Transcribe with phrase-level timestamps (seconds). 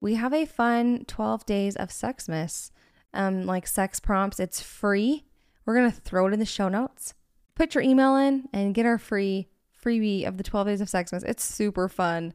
[0.00, 2.70] we have a fun 12 days of Sexmas,
[3.12, 4.38] um, like sex prompts.
[4.38, 5.24] It's free.
[5.64, 7.14] We're going to throw it in the show notes.
[7.54, 9.48] Put your email in and get our free
[9.84, 11.24] freebie of the 12 days of Sexmas.
[11.24, 12.34] It's super fun.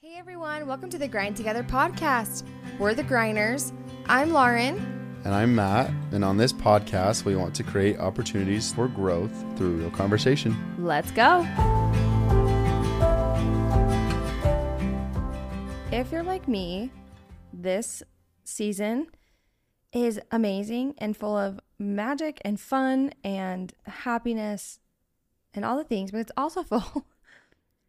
[0.00, 2.46] Hey everyone, welcome to the Grind Together podcast.
[2.78, 3.72] We're the Grinders.
[4.06, 4.76] I'm Lauren.
[5.24, 5.90] And I'm Matt.
[6.12, 10.54] And on this podcast, we want to create opportunities for growth through real conversation.
[10.78, 11.46] Let's go.
[15.94, 16.90] If you're like me,
[17.52, 18.02] this
[18.42, 19.06] season
[19.92, 24.80] is amazing and full of magic and fun and happiness
[25.54, 27.06] and all the things, but it's also full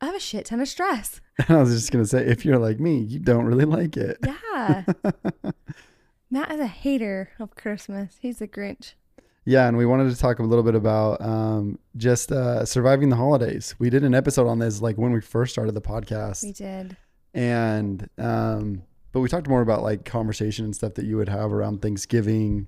[0.02, 1.20] of a shit ton of stress.
[1.50, 4.20] I was just going to say, if you're like me, you don't really like it.
[4.24, 4.84] Yeah.
[6.30, 8.18] Matt is a hater of Christmas.
[8.22, 8.94] He's a Grinch.
[9.46, 13.16] Yeah, and we wanted to talk a little bit about um, just uh, surviving the
[13.16, 13.74] holidays.
[13.80, 16.44] We did an episode on this like when we first started the podcast.
[16.44, 16.98] We did.
[17.36, 21.52] And um, but we talked more about like conversation and stuff that you would have
[21.52, 22.68] around Thanksgiving.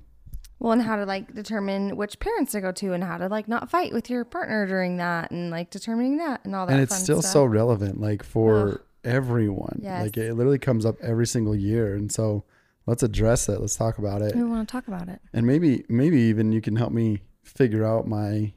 [0.60, 3.48] Well, and how to like determine which parents to go to, and how to like
[3.48, 6.74] not fight with your partner during that, and like determining that, and all that.
[6.74, 7.32] And it's still stuff.
[7.34, 8.82] so relevant, like for Ugh.
[9.04, 9.80] everyone.
[9.84, 10.04] Yes.
[10.04, 12.44] Like it literally comes up every single year, and so
[12.88, 13.62] let's address it.
[13.62, 14.36] Let's talk about it.
[14.36, 15.22] We want to talk about it.
[15.32, 18.52] and maybe maybe even you can help me figure out my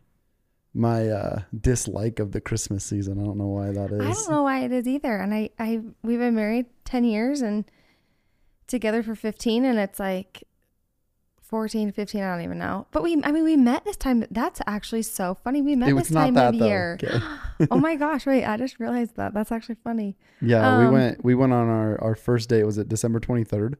[0.72, 4.30] my uh dislike of the christmas season i don't know why that is I don't
[4.30, 5.16] know why it is either.
[5.16, 7.64] And I, I, we've been married ten years and
[8.68, 10.44] together for fifteen, and it's like
[11.42, 12.86] 14, 15, I don't even know.
[12.92, 14.24] But we, I mean, we met this time.
[14.30, 15.60] That's actually so funny.
[15.62, 16.98] We met it this not time that of though year.
[17.02, 17.66] Okay.
[17.72, 18.24] oh my gosh!
[18.24, 19.34] Wait, I just realized that.
[19.34, 20.16] That's actually funny.
[20.40, 23.74] yeah we Um, went we went on our our first date was it december 23rd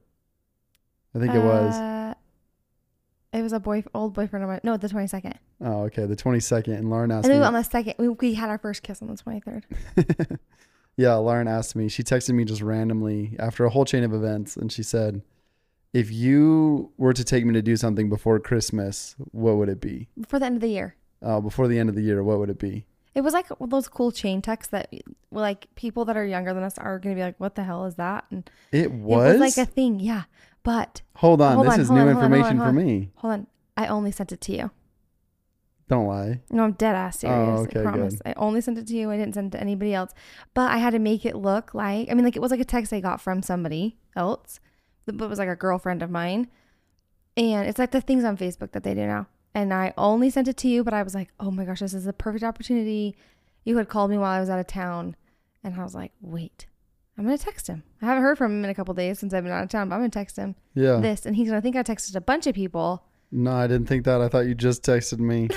[1.14, 1.99] i think it was Uh,
[3.33, 4.61] It was a boy, old boyfriend of mine.
[4.64, 5.39] No, the twenty second.
[5.61, 8.50] oh okay the 22nd and lauren asked And me on the second, we, we had
[8.50, 9.67] our first kiss on the twenty third.
[10.97, 14.56] yeah lauren asked me she texted me just randomly after a whole chain of events
[14.56, 15.23] and she said
[15.92, 20.08] if you were to take me to do something before christmas what would it be
[20.28, 20.97] For the end of the year.
[21.23, 23.89] uh, before the end of the year what would it be It was like those
[23.89, 24.92] cool chain texts that,
[25.30, 27.85] like people that are younger than us are going to be like, "What the hell
[27.86, 30.24] is that?" And it was, It was like a thing, yeah.
[30.62, 32.72] But hold on Hold this on, is new on, hold on, hold information on, for
[32.72, 34.70] me hold on, I only sent it to you.
[35.88, 37.60] don't lie No, I'm dead ass serious.
[37.60, 38.20] Oh, okay, I promise.
[38.26, 39.10] I only sent it to you.
[39.10, 40.12] I didn't send it to anybody else.
[40.54, 42.64] But I had to make it look like I mean, like it was like a
[42.64, 44.60] text I got from somebody else.
[45.06, 46.48] But it was like a girlfriend of mine.
[47.36, 49.27] And it's like the things on Facebook that they do now.
[49.54, 51.94] And I only sent it to you, but I was like, oh my gosh, this
[51.94, 53.16] is the perfect opportunity.
[53.64, 55.16] You had called me while I was out of town.
[55.64, 56.66] And I was like, wait,
[57.20, 57.83] I'm going to text him.
[58.01, 59.91] I haven't heard from him in a couple days since I've been out of town,
[59.91, 61.27] but I'm going to text him yeah this.
[61.27, 63.05] And he's to think I texted a bunch of people.
[63.31, 64.23] No, I didn't think that.
[64.23, 65.51] I thought you just texted me.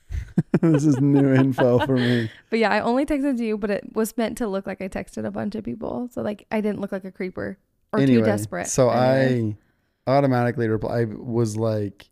[0.60, 2.30] this is new info for me.
[2.50, 5.24] But yeah, I only texted you, but it was meant to look like I texted
[5.24, 6.10] a bunch of people.
[6.12, 7.56] So like I didn't look like a creeper
[7.94, 8.66] or anyway, too desperate.
[8.66, 9.54] so Anyways.
[10.06, 10.98] I automatically reply.
[11.00, 12.10] I was like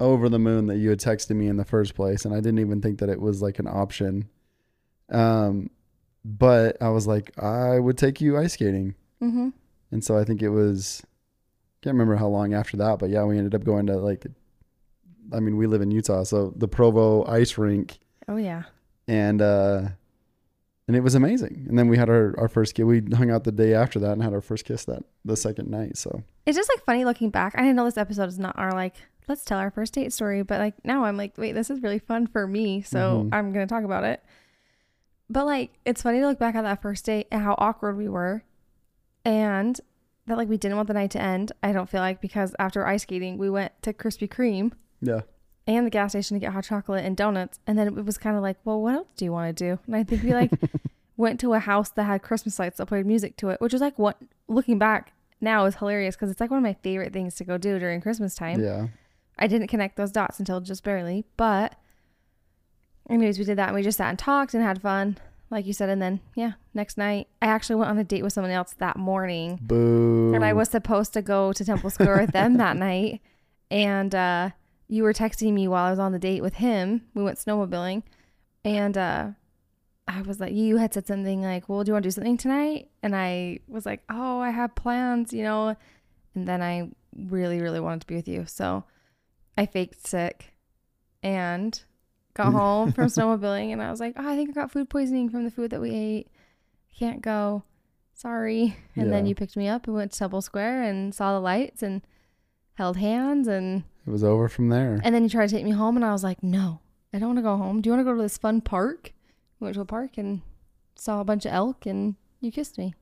[0.00, 2.60] over the moon that you had texted me in the first place, and I didn't
[2.60, 4.30] even think that it was like an option.
[5.10, 5.68] Um,
[6.26, 9.52] but I was like, I would take you ice skating, Mhm.
[9.92, 11.02] and so I think it was.
[11.82, 14.26] Can't remember how long after that, but yeah, we ended up going to like.
[15.32, 17.98] I mean, we live in Utah, so the Provo ice rink
[18.28, 18.64] Oh yeah.
[19.08, 19.88] and uh
[20.88, 21.66] and it was amazing.
[21.68, 22.84] And then we had our our first kiss.
[22.84, 25.68] We hung out the day after that and had our first kiss that the second
[25.70, 25.96] night.
[25.96, 27.54] So It's just like funny looking back.
[27.56, 28.94] I didn't know this episode is not our like
[29.28, 31.98] let's tell our first date story, but like now I'm like, wait, this is really
[31.98, 33.28] fun for me, so Mhm.
[33.32, 34.22] I'm gonna talk about it.
[35.28, 38.08] But like, it's funny to look back at that first date and how awkward we
[38.08, 38.44] were,
[39.24, 39.80] and
[40.26, 41.52] that like we didn't want the night to end.
[41.62, 45.22] I don't feel like because after ice skating, we went to Krispy Kreme yeah,
[45.66, 47.58] and the gas station to get hot chocolate and donuts.
[47.66, 49.78] And then it was kind of like, well, what else do you want to do?
[49.86, 50.52] And I think we like
[51.16, 53.82] went to a house that had Christmas lights that played music to it, which was
[53.82, 57.34] like what looking back now is hilarious because it's like one of my favorite things
[57.36, 58.62] to go do during Christmas time.
[58.62, 58.88] yeah,
[59.38, 61.76] I didn't connect those dots until just barely, but
[63.08, 65.18] anyways, we did that and we just sat and talked and had fun,
[65.50, 65.88] like you said.
[65.88, 68.96] And then yeah, next night I actually went on a date with someone else that
[68.96, 69.58] morning.
[69.62, 70.34] boo.
[70.34, 73.20] And I was supposed to go to Temple Square with them that night.
[73.70, 74.50] And uh,
[74.88, 77.02] you were texting me while I was on the date with him.
[77.14, 78.02] We went snowmobiling.
[78.64, 79.28] And uh,
[80.08, 82.36] I was like, you had said something like, well, do you want to do something
[82.36, 82.90] tonight?
[83.02, 85.76] And I was like, oh, I have plans, you know.
[86.34, 88.44] And then I really, really wanted to be with you.
[88.46, 88.84] So
[89.56, 90.52] I faked sick
[91.22, 91.80] and
[92.36, 93.72] got home from snowmobiling.
[93.72, 95.80] And I was like, oh, I think I got food poisoning from the food that
[95.80, 96.28] we ate.
[96.98, 97.62] Can't go.
[98.14, 98.76] Sorry.
[98.94, 101.82] And then you picked me up and went to Temple Square and saw the lights
[101.82, 102.00] and
[102.74, 105.00] held hands and it was over from there.
[105.02, 106.80] and then you tried to take me home and I was like, "No.
[107.12, 107.80] I don't want to go home.
[107.80, 109.12] Do you want to go to this fun park?"
[109.58, 110.42] We went to a park and
[110.94, 112.94] saw a bunch of elk and you kissed me.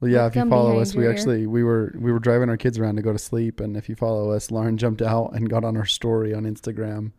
[0.00, 2.78] Well, yeah, if you follow us, we actually we were we were driving our kids
[2.78, 5.64] around to go to sleep, and if you follow us, Lauren jumped out and got
[5.64, 7.12] on our story on Instagram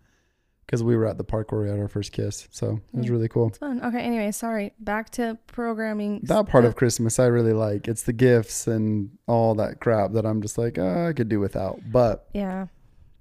[0.65, 2.47] because we were at the park where we had our first kiss.
[2.51, 3.47] So it was really cool.
[3.49, 3.81] It's fun.
[3.83, 3.99] Okay.
[3.99, 4.73] Anyway, sorry.
[4.79, 6.21] Back to programming.
[6.23, 6.75] That part of.
[6.75, 7.87] Christmas I really like.
[7.87, 11.39] It's the gifts and all that crap that I'm just like, oh, I could do
[11.39, 11.79] without.
[11.91, 12.67] But Yeah.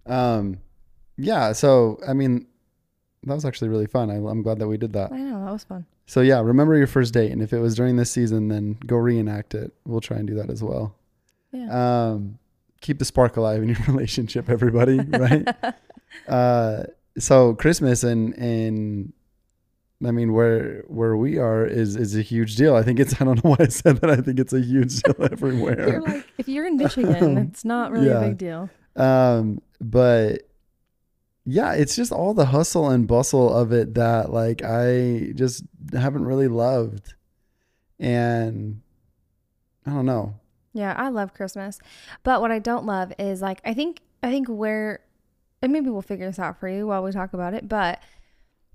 [0.06, 0.58] um,
[1.16, 1.52] yeah.
[1.52, 2.46] So I mean,
[3.24, 4.10] that was actually really fun.
[4.10, 5.12] I, I'm glad that we did that.
[5.12, 5.86] I know that was fun.
[6.06, 8.96] So yeah, remember your first date, and if it was during this season, then go
[8.96, 9.72] reenact it.
[9.86, 10.96] We'll try and do that as well.
[11.52, 12.10] Yeah.
[12.10, 12.38] Um,
[12.80, 14.98] keep the spark alive in your relationship, everybody.
[14.98, 15.46] Right?
[16.28, 16.84] uh,
[17.18, 19.12] so Christmas and and
[20.04, 22.74] I mean where where we are is is a huge deal.
[22.74, 24.10] I think it's I don't know why I said that.
[24.10, 25.88] I think it's a huge deal everywhere.
[25.88, 28.20] You're like, if you're in Michigan, it's not really Yeah.
[28.20, 28.70] a big deal.
[28.96, 30.42] Um, but
[31.44, 36.24] yeah, it's just all the hustle and bustle of it that like I just haven't
[36.24, 37.14] really loved.
[37.98, 38.80] And
[39.86, 40.34] I don't know.
[40.72, 41.78] Yeah, I love Christmas.
[42.22, 45.00] But what I don't love is like I think I think where
[45.62, 48.00] and maybe we'll figure this out for you while we talk about it, but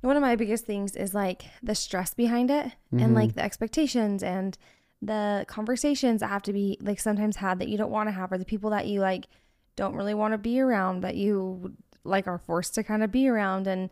[0.01, 3.16] one of my biggest things is like the stress behind it and Mhm.
[3.16, 4.57] like the expectations and
[5.01, 8.31] the conversations that have to be like sometimes had that you don't want to have
[8.31, 9.28] or the people that you like
[9.75, 13.28] don't really want to be around that you like are forced to kind of be
[13.28, 13.90] around and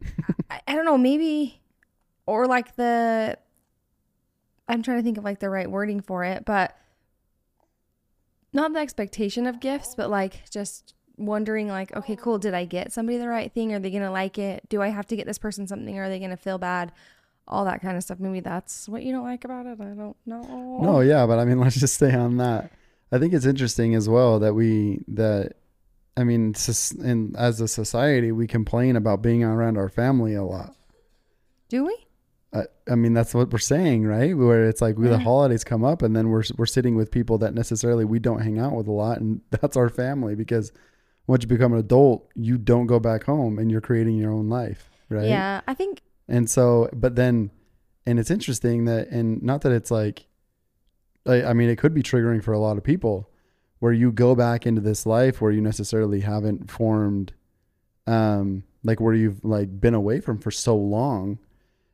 [0.50, 1.60] I, I don't know maybe
[2.26, 3.36] or like the
[4.68, 6.76] I'm trying to think of like the right wording for it but
[8.52, 10.94] not the expectation of gifts but like just
[11.26, 13.72] wondering like okay cool did I get somebody the right thing?
[13.72, 14.68] Are they going to like it?
[14.68, 16.92] Do I have to get this person something or are they going to feel bad?
[17.48, 18.20] All that kind of stuff.
[18.20, 19.78] Maybe that's what you don't like about it.
[19.80, 20.78] I don't know.
[20.80, 22.70] No, yeah, but I mean, let's just stay on that.
[23.10, 25.52] I think it's interesting as well that we that
[26.16, 26.54] I mean,
[27.02, 30.76] in as a society, we complain about being around our family a lot.
[31.68, 31.96] do we?
[32.54, 34.36] I, I mean, that's what we're saying, right?
[34.36, 35.24] Where it's like we, the mm-hmm.
[35.24, 38.58] holidays come up, and then we're we're sitting with people that necessarily we don't hang
[38.58, 40.72] out with a lot, and that's our family because
[41.26, 44.48] once you become an adult, you don't go back home, and you're creating your own
[44.48, 45.28] life, right?
[45.28, 47.50] yeah I think And so, but then,
[48.06, 50.26] and it's interesting that, and not that it's like,
[51.26, 53.28] I, I mean, it could be triggering for a lot of people
[53.78, 57.32] where you go back into this life where you necessarily haven't formed,
[58.06, 61.38] um, like where you've like been away from for so long.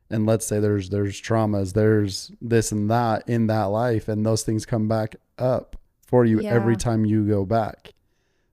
[0.09, 4.43] And let's say there's, there's traumas, there's this and that in that life, and those
[4.43, 7.93] things come back up for you every time you go back.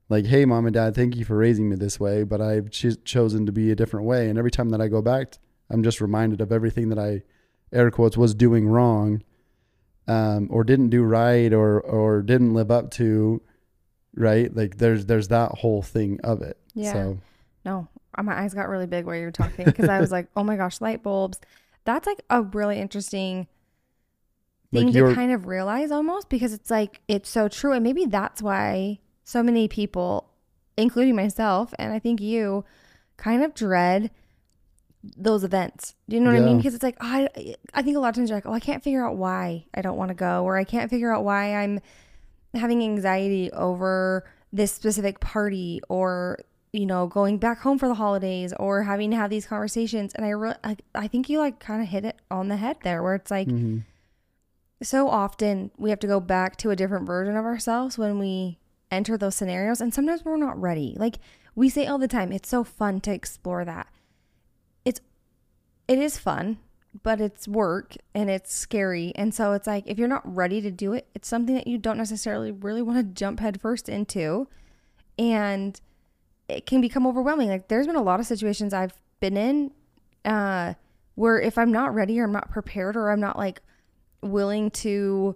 [0.09, 3.03] Like, hey, mom and dad, thank you for raising me this way, but I've ch-
[3.03, 4.29] chosen to be a different way.
[4.29, 5.33] And every time that I go back
[5.69, 7.23] I'm just reminded of everything that I,
[7.71, 9.23] air quotes, was doing wrong,
[10.07, 13.41] um, or didn't do right, or or didn't live up to,
[14.15, 14.53] right?
[14.55, 16.57] Like there's there's that whole thing of it.
[16.73, 16.93] Yeah.
[16.93, 17.17] So
[17.65, 17.87] No,
[18.17, 20.43] uh, my eyes got really big while you were talking because I was like, oh
[20.43, 21.39] my gosh, light bulbs.
[21.83, 23.47] That's like a really interesting
[24.71, 27.71] Like thing to kind of realize almost because it's like, it's so true.
[27.73, 30.29] And maybe that's why so many people,
[30.77, 32.63] including myself, and I think you,
[33.17, 34.09] kind of dread
[35.03, 35.95] those events.
[36.07, 36.55] Do you know what I mean?
[36.55, 37.27] Because it's like, I,
[37.73, 39.81] I think a lot of times you're like, oh, I can't figure out why I
[39.81, 41.81] don't want to go, or I can't figure out why I'm
[42.53, 46.39] having anxiety over this specific party or
[46.71, 50.25] you know going back home for the holidays or having to have these conversations and
[50.25, 53.03] i re- I, I think you like kind of hit it on the head there
[53.03, 53.83] where it's like mhm.
[54.81, 58.57] so often we have to go back to a different version of ourselves when we
[58.91, 60.95] enter those scenarios and sometimes we're not ready.
[60.97, 61.17] Like
[61.55, 63.87] we say all the time it's so fun to explore that.
[64.85, 65.01] It's
[65.87, 66.59] it is fun
[67.03, 70.71] but it's work and it's scary and so it's like if you're not ready to
[70.71, 74.47] do it it's something that you don't necessarily really want to jump headfirst into
[75.19, 75.79] and
[76.47, 77.49] it can become overwhelming.
[77.49, 79.71] Like there's been a lot of situations i've been in
[80.25, 80.73] uh
[81.15, 83.61] where if i'm not ready or i'm not prepared or i'm not like
[84.21, 85.35] willing to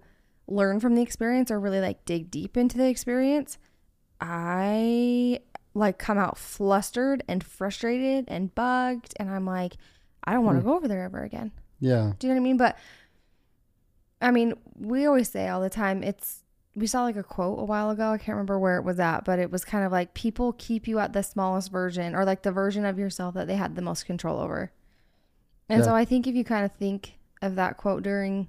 [0.52, 3.58] learn from the experience or really like dig deep into the experience,
[4.20, 5.40] I
[5.74, 9.14] like come out flustered and frustrated and bugged.
[9.18, 9.78] And I'm like,
[10.24, 10.68] I don't want to Hmm.
[10.70, 11.52] go over there ever again.
[11.80, 12.58] yeah, Do you know what I mean?
[12.58, 12.78] But
[14.22, 16.44] I mean, we always say all the time, it's,
[16.76, 18.12] we saw like a quote a while ago.
[18.12, 20.88] I can't remember where it was at, but it was kind of like people keep
[20.88, 23.82] you at the smallest version or like the version of yourself that they had the
[23.82, 24.72] most control over.
[25.70, 25.86] And Yeah.
[25.86, 28.48] so I think if you kind of think of that quote during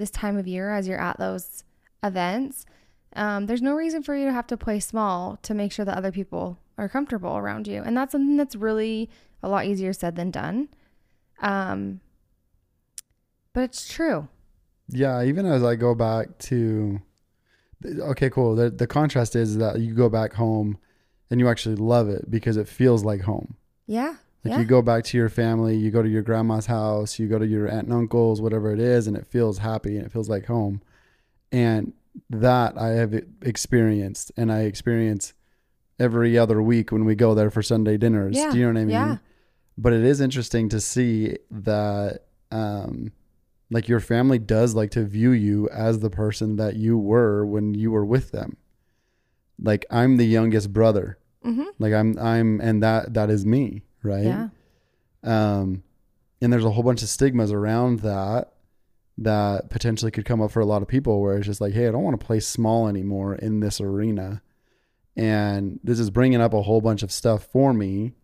[0.00, 1.62] this time of year as you're at those
[2.02, 2.66] events,
[3.14, 5.96] um, there's no reason for you to have to play small to make sure that
[5.96, 7.82] other people are comfortable around you.
[7.82, 9.08] And that's something that's really
[9.42, 10.68] a lot easier said than done.
[11.40, 12.00] Um,
[13.52, 14.28] but it's true.
[14.88, 15.22] yeah.
[15.22, 17.00] Even as I go back to,
[17.84, 18.54] okay, cool.
[18.54, 20.78] The the contrast is that you go back home,
[21.30, 23.56] and you actually love it because it feels like home.
[23.86, 24.16] Yeah.
[24.44, 24.58] Like yeah.
[24.60, 27.46] you go back to your family, you go to your grandma's house, you go to
[27.46, 30.46] your aunt and uncle's, whatever it is, and it feels happy and it feels like
[30.46, 30.80] home.
[31.52, 31.92] And
[32.28, 35.34] that I have experienced and I experience
[35.98, 38.36] every other week when we go there for Sunday dinners.
[38.36, 38.90] Yeah, Do you know what I mean?
[38.90, 39.16] yeah.
[39.76, 43.12] But it is interesting to see that um
[43.70, 47.74] like your family does like to view you as the person that you were when
[47.74, 48.56] you were with them.
[49.62, 51.18] Like I'm the youngest brother.
[51.44, 51.64] Mm-hmm.
[51.78, 54.24] Like I'm I'm and that that is me, right?
[54.24, 54.48] Yeah.
[55.22, 55.82] Um
[56.40, 58.52] and there's a whole bunch of stigmas around that
[59.18, 61.86] that potentially could come up for a lot of people where it's just like, hey,
[61.86, 64.40] I don't want to play small anymore in this arena.
[65.14, 68.14] And this is bringing up a whole bunch of stuff for me,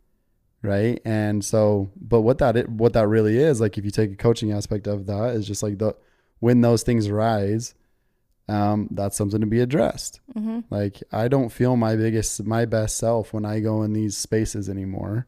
[0.62, 1.00] right?
[1.04, 4.52] And so, but what that what that really is, like if you take a coaching
[4.52, 5.94] aspect of that, is just like the
[6.38, 7.74] when those things rise,
[8.48, 10.20] um, that's something to be addressed.
[10.34, 10.60] Mm-hmm.
[10.70, 14.70] Like I don't feel my biggest, my best self when I go in these spaces
[14.70, 15.26] anymore.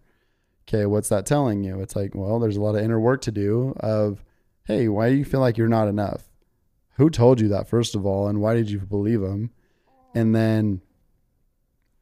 [0.69, 1.81] Okay, what's that telling you?
[1.81, 3.75] It's like, well, there's a lot of inner work to do.
[3.81, 4.23] Of,
[4.65, 6.25] hey, why do you feel like you're not enough?
[6.97, 9.51] Who told you that first of all, and why did you believe them?
[10.15, 10.83] And then,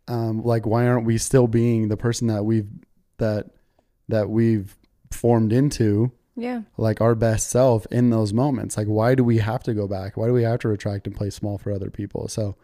[0.09, 2.69] um, like, why aren't we still being the person that we've
[3.19, 3.47] that
[4.09, 4.77] that we've
[5.11, 6.13] formed into?
[6.39, 6.63] Yeah.
[6.77, 8.77] like our best self in those moments.
[8.77, 10.19] Like, why do we have to go back?
[10.19, 12.29] Why do we have to retract and play small for other people?
[12.29, 12.57] So,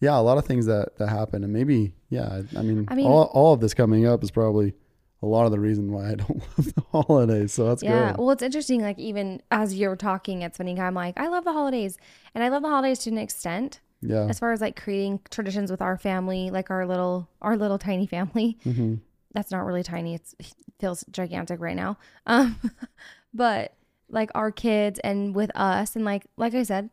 [0.00, 3.06] yeah, a lot of things that that happen, and maybe, yeah, I mean, I mean-
[3.06, 4.74] all all of this coming up is probably
[5.22, 7.52] a lot of the reason why I don't love the holidays.
[7.52, 8.12] So that's yeah.
[8.12, 8.18] good.
[8.18, 8.82] Well, it's interesting.
[8.82, 11.98] Like even as you're talking at spending time, I'm like I love the holidays,
[12.34, 13.80] and I love the holidays to an extent.
[14.02, 17.78] Yeah, As far as like creating traditions with our family, like our little our little
[17.78, 18.58] tiny family.
[18.64, 18.94] hmm
[19.34, 20.14] That's not really tiny.
[20.14, 21.98] It's it feels gigantic right now.
[22.26, 22.58] Um,
[23.34, 23.74] but
[24.08, 26.88] like our kids and with us, and like like I said,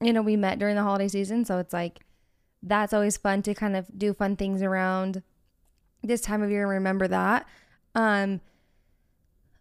[0.00, 2.00] you know, we met during the holiday season, so it's like
[2.62, 5.22] that's always fun to kind of do fun things around
[6.02, 7.46] this time of year and remember that.
[7.94, 8.40] Um,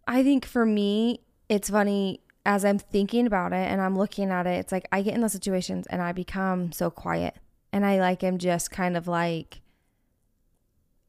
[0.07, 4.47] I think for me, it's funny as I'm thinking about it and I'm looking at
[4.47, 4.59] it.
[4.59, 7.35] It's like I get in those situations and I become so quiet,
[7.71, 9.61] and I like am just kind of like,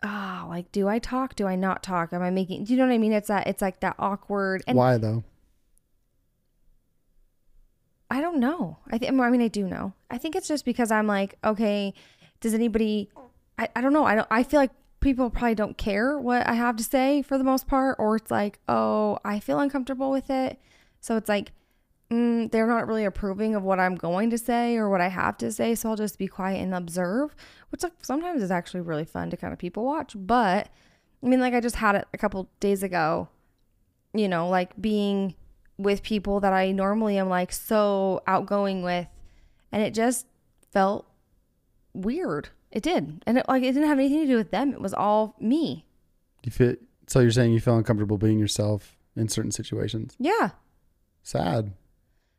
[0.02, 1.34] ah, like do I talk?
[1.36, 2.12] Do I not talk?
[2.12, 2.64] Am I making?
[2.64, 3.12] Do you know what I mean?
[3.12, 3.46] It's that.
[3.46, 4.62] It's like that awkward.
[4.66, 5.24] And why though?
[8.10, 8.78] I don't know.
[8.90, 9.12] I think.
[9.12, 9.92] I mean, I do know.
[10.10, 11.94] I think it's just because I'm like, okay,
[12.40, 13.08] does anybody?
[13.56, 14.04] I, I don't know.
[14.04, 14.28] I don't.
[14.30, 17.66] I feel like people probably don't care what I have to say for the most
[17.66, 20.58] part, or it's like, oh, I feel uncomfortable with it,
[21.00, 21.52] so it's like,
[22.10, 25.38] mm, they're not really approving of what I'm going to say or what I have
[25.38, 27.34] to say, so I'll just be quiet and observe,
[27.70, 30.14] which sometimes is actually really fun to kind of people watch.
[30.14, 30.68] But
[31.22, 33.28] I mean, like I just had it a couple days ago,
[34.12, 35.34] you know, like being
[35.78, 39.06] with people that I normally am like so outgoing with,
[39.72, 40.26] and it just
[40.72, 41.06] felt
[41.94, 42.50] weird.
[42.72, 44.72] It did, and it like it didn't have anything to do with them.
[44.72, 45.84] It was all me.
[46.44, 46.74] You feel?
[47.08, 50.14] So you're saying you feel uncomfortable being yourself in certain situations?
[50.18, 50.50] Yeah,
[51.24, 51.72] Sad.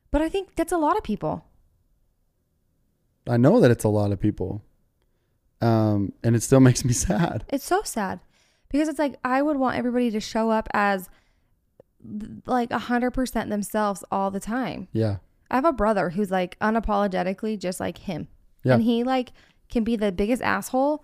[0.09, 1.43] but I think that's a lot of people.
[3.27, 4.63] I know that it's a lot of people,
[5.61, 7.43] um, and it still makes me sad.
[7.49, 8.21] It's so sad
[8.69, 11.09] because it's like I would want everybody to show up as
[12.45, 14.87] like a hundred percent themselves all the time.
[14.93, 15.17] Yeah,
[15.51, 18.29] I have a brother who's like unapologetically just like him.
[18.63, 18.75] Yeah.
[18.75, 19.31] And he like
[19.71, 21.03] can be the biggest asshole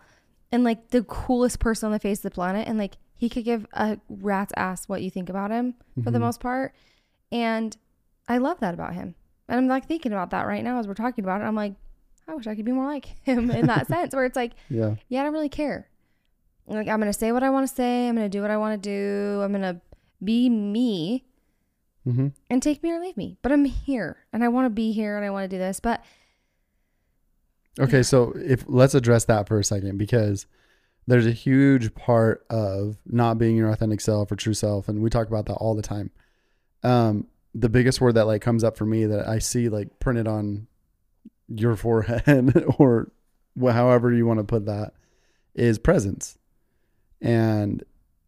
[0.51, 2.67] and like the coolest person on the face of the planet.
[2.67, 6.19] And like he could give a rat's ass what you think about him for the
[6.19, 6.21] Mhm.
[6.21, 6.75] most part.
[7.31, 7.75] And
[8.27, 9.15] I love that about him.
[9.49, 11.45] And I'm like thinking about that right now as we're talking about it.
[11.45, 11.73] I'm like,
[12.27, 14.95] I wish I could be more like him in that sense where it's like, yeah,
[15.07, 15.89] yeah, I don't really care.
[16.67, 18.09] Like I'm gonna say what I want to say.
[18.09, 19.41] I'm gonna do what I want to do.
[19.41, 19.81] I'm gonna
[20.23, 21.23] be me
[22.03, 23.37] hmm and take me or leave me.
[23.41, 25.79] But I'm here and I want to be here and I want to do this.
[25.79, 26.03] But
[27.79, 30.47] Okay, so if let's address that for a second because
[31.05, 35.09] there's a huge part of not being your authentic self or true self, and we
[35.09, 36.11] talk about that all the time.
[36.83, 40.27] Um, the biggest word that like comes up for me that I see like printed
[40.27, 40.67] on
[41.47, 43.11] your forehead or
[43.61, 44.93] however you want to put that
[45.55, 46.37] is presence.
[47.21, 47.83] And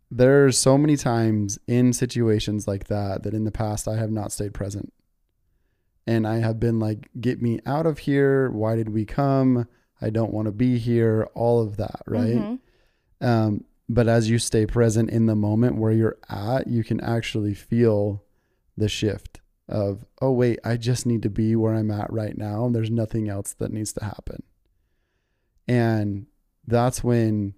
[0.09, 4.31] there's so many times in situations like that that in the past I have not
[4.31, 4.91] stayed present.
[6.07, 8.49] And I have been like, get me out of here.
[8.49, 9.67] Why did we come?
[10.01, 11.27] I don't want to be here.
[11.35, 12.35] All of that, right?
[12.35, 12.59] Mhm.
[13.21, 17.53] Um, but as you stay present in the moment where you're at, you can actually
[17.53, 18.23] feel
[18.77, 22.65] the shift of, oh, wait, I just need to be where I'm at right now.
[22.65, 24.43] And there's nothing else that needs to happen.
[25.67, 26.27] And
[26.65, 27.53] that's when,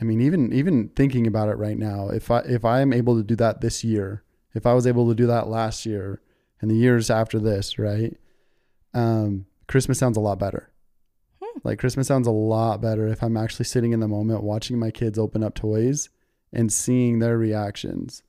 [0.00, 3.16] I mean, even, even thinking about it right now, if I, if I am able
[3.16, 4.22] to do that this year,
[4.54, 6.20] if I was able to do that last year
[6.64, 8.16] and the years after this, right?
[8.94, 10.70] Um, Christmas sounds a lot better.
[11.42, 11.58] Hmm.
[11.62, 14.90] Like Christmas sounds a lot better if I'm actually sitting in the moment watching my
[14.90, 16.08] kids open up toys
[16.54, 18.22] and seeing their reactions.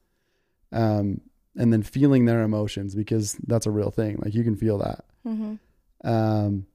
[0.74, 1.22] Um,
[1.56, 4.20] and then feeling their emotions because that's a real thing.
[4.22, 5.06] Like you can feel that.
[5.26, 5.60] Mhm.
[6.04, 6.66] Um,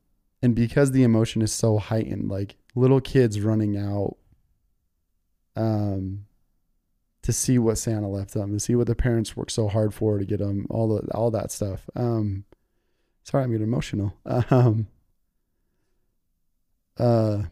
[0.41, 4.17] and because the emotion is so heightened, like little kids running out,
[5.57, 6.25] um,
[7.31, 10.19] to see what Santa left them, to see what the parents worked so hard for
[10.19, 11.89] to get them, all the all that stuff.
[11.95, 12.45] Um,
[13.25, 14.15] sorry, I'm getting emotional.
[14.51, 14.87] Um,
[16.99, 17.43] uh,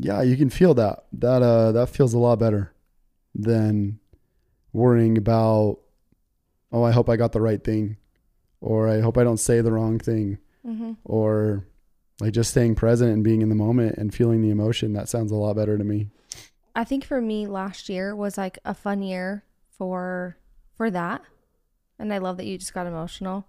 [0.00, 1.04] yeah, you can feel that.
[1.12, 2.72] That uh, that feels a lot better
[3.34, 3.98] than
[4.72, 5.78] worrying about.
[6.70, 7.96] Oh, I hope I got the right thing,
[8.60, 10.92] or I hope I don't say the wrong thing, Mm-hmm.
[11.04, 11.64] or
[12.20, 14.92] like just staying present and being in the moment and feeling the emotion.
[14.92, 16.10] That sounds a lot better to me.
[16.78, 19.42] I think for me last year was like a fun year
[19.76, 20.36] for
[20.76, 21.22] for that.
[21.98, 23.48] And I love that you just got emotional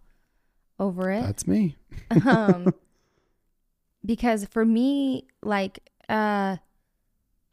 [0.80, 1.22] over it.
[1.22, 1.78] That's me.
[2.26, 2.74] um
[4.06, 6.58] because for me like uh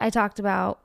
[0.00, 0.80] I talked about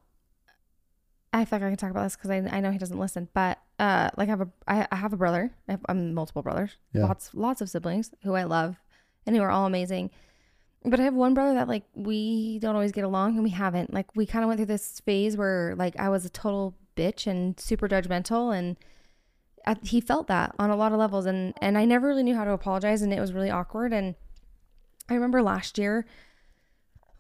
[1.34, 3.30] I feel like I can talk about this because I, I know he doesn't listen,
[3.34, 5.52] but uh, like I have a I, I have a brother.
[5.68, 7.04] I have um, multiple brothers, Yeah.
[7.06, 8.76] lots lots of siblings who I love,
[9.26, 10.10] and who are all amazing.
[10.84, 13.94] But I have one brother that like we don't always get along, and we haven't.
[13.94, 17.28] Like we kind of went through this phase where like I was a total bitch
[17.28, 18.78] and super judgmental, and
[19.66, 22.36] I, he felt that on a lot of levels, and and I never really knew
[22.36, 23.94] how to apologize, and it was really awkward.
[23.94, 24.16] And
[25.10, 26.06] I remember last year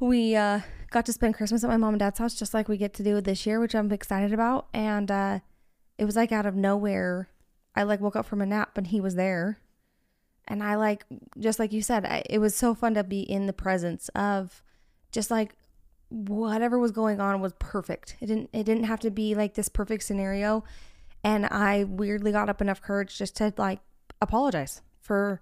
[0.02, 2.76] we uh, got to spend Christmas at my mom and dad's house, just like we
[2.76, 4.68] get to do this year, which I'm excited about.
[4.74, 5.40] And uh,
[5.98, 7.30] it was like out of nowhere.
[7.76, 9.60] I like woke up from a nap and he was there,
[10.48, 11.06] and I like
[11.40, 14.64] just like you said, I, it was so fun to be in the presence of
[15.12, 15.56] just like
[16.10, 18.18] whatever was going on was perfect.
[18.20, 20.64] It didn't it didn't have to be like this perfect scenario,
[21.24, 23.80] and I weirdly got up enough courage just to like
[24.22, 25.42] apologize for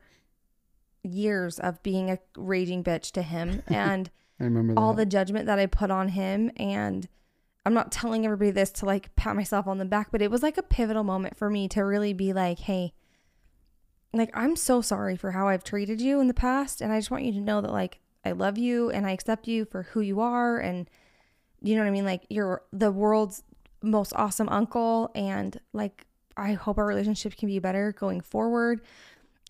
[1.04, 4.10] years of being a raging bitch to him and
[4.78, 6.52] all the judgment that I put on him.
[6.58, 7.08] And
[7.66, 10.44] I'm not telling everybody this to like pat myself on the back, but it was
[10.44, 12.94] like a pivotal moment for me to really be like, hey,
[14.14, 17.12] like I'm so sorry for how I've treated you in the past and I just
[17.12, 20.02] want you to know that like I love you and I accept you for who
[20.02, 20.90] you are and
[21.62, 22.06] you know what I mean?
[22.06, 23.44] Like you're the world's
[23.82, 28.82] most awesome uncle and like I hope our relationship can be better going forward.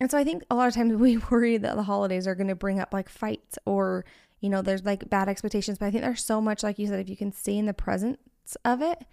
[0.00, 2.48] And so I think a lot of times we worry that the holidays are going
[2.48, 4.04] to bring up like fights or,
[4.40, 5.78] you know, there's like bad expectations.
[5.78, 7.74] But I think there's so much, like you said, if you can stay in the
[7.74, 8.18] presence
[8.64, 9.04] of it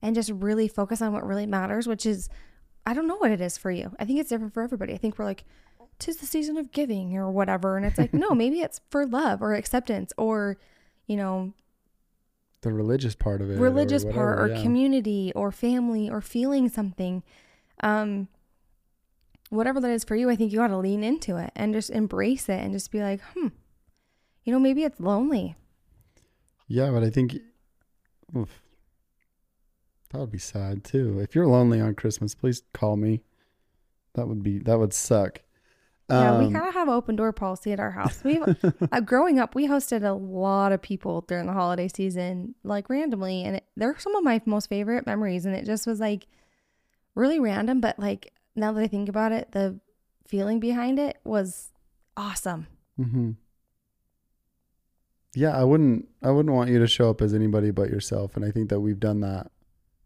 [0.00, 2.28] and just really focus on what really matters, which is,
[2.86, 3.94] I don't know what it is for you.
[3.98, 4.92] I think it's different for everybody.
[4.92, 5.44] I think we're like,
[5.98, 7.76] tis the season of giving or whatever.
[7.76, 10.58] And it's like, no, maybe it's for love or acceptance or,
[11.06, 11.52] you know,
[12.62, 14.62] the religious part of it, religious or part or yeah.
[14.62, 17.22] community or family or feeling something
[17.82, 18.26] um
[19.50, 21.90] whatever that is for you i think you got to lean into it and just
[21.90, 23.48] embrace it and just be like hmm
[24.44, 25.56] you know maybe it's lonely
[26.68, 27.36] Yeah, but I think
[28.34, 28.62] oof,
[30.14, 31.18] that would be sad too.
[31.20, 33.22] If you're lonely on Christmas, please call me.
[34.14, 35.42] That would be that would suck.
[36.08, 38.38] yeah we Um, kind of have open door policy at our house we
[38.92, 43.42] uh, growing up we hosted a lot of people during the holiday season like randomly
[43.42, 46.26] and it, they're some of my most favorite memories and it just was like
[47.14, 49.80] really random but like now that i think about it the
[50.28, 51.72] feeling behind it was
[52.16, 53.30] awesome hmm
[55.34, 56.06] Yeah, I wouldn't.
[56.22, 58.80] I wouldn't want you to show up as anybody but yourself, and I think that
[58.80, 59.50] we've done that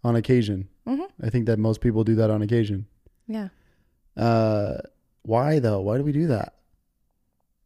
[0.05, 0.69] on occasion.
[0.87, 1.09] Mhm.
[1.21, 2.87] I think that most people do that on occasion.
[3.27, 3.49] yeah
[4.17, 4.79] Uh,
[5.23, 5.81] why though?
[5.81, 6.55] Why do we do that?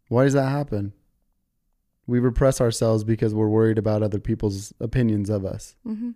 [0.08, 0.92] Why does that happen?
[2.06, 5.76] We repress ourselves because we're worried about other people's opinions of us.
[5.86, 6.10] mm-hmm.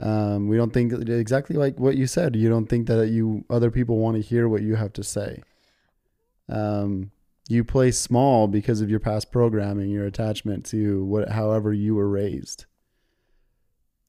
[0.00, 2.34] Um, we don't think exactly like what you said.
[2.34, 5.42] You don't think that you other people want to hear what you have to say.
[6.48, 7.10] Um,
[7.48, 12.08] you play small because of your past programming, your attachment to what, however you were
[12.08, 12.64] raised.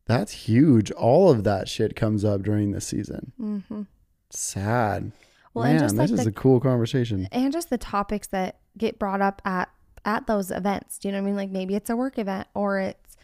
[0.06, 0.92] That's huge.
[0.92, 3.32] All of that shit comes up during this season.
[3.40, 3.82] Mm-hmm.
[4.30, 5.12] Sad.
[5.54, 7.28] Well, Man, and just this like is the, a cool conversation.
[7.32, 9.70] and just the topics that get brought up at
[10.06, 10.98] at those events.
[10.98, 11.36] Do you know what I mean?
[11.38, 13.16] Like maybe it's a work event or it's,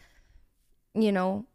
[0.93, 1.45] you know,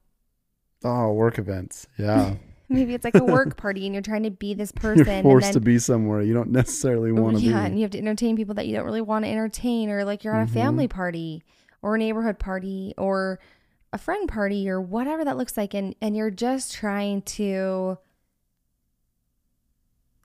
[0.85, 1.87] Oh, work events.
[1.99, 2.35] Yeah.
[2.69, 5.47] maybe it's like a work party and you're trying to be this person You're forced
[5.47, 7.67] and to be somewhere you don't necessarily want to yeah, be.
[7.67, 10.25] and you have to entertain people that you don't really want to entertain, or like
[10.25, 10.51] you're at Mhm.
[10.51, 11.43] a family party
[11.83, 13.39] or a neighborhood party or
[13.95, 17.97] a friend party or whatever that looks like, and and you're just trying to,